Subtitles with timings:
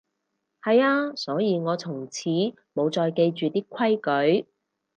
[0.63, 2.21] 係啊，所以我從此
[2.73, 4.47] 無再記住啲規矩